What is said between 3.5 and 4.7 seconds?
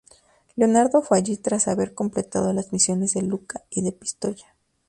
y de Pistoya.